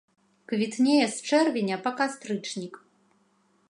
[0.51, 2.85] Квітнее з чэрвеня па кастрычнік.